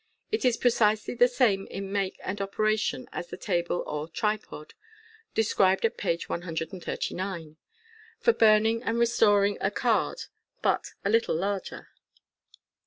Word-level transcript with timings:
It 0.31 0.43
is 0.43 0.57
precisely 0.57 1.13
the 1.13 1.27
same 1.27 1.67
in 1.67 1.91
make 1.91 2.19
and 2.23 2.41
operation 2.41 3.07
as 3.13 3.27
the 3.27 3.37
table 3.37 3.83
or 3.85 4.07
tripod, 4.07 4.73
described 5.35 5.85
at 5.85 5.95
page 5.95 6.27
139, 6.27 7.57
for 8.19 8.33
burning 8.33 8.81
and 8.81 8.97
restoring 8.97 9.59
a 9.61 9.69
card, 9.69 10.21
but 10.63 10.93
a 11.05 11.09
little 11.11 11.35
larger. 11.35 11.89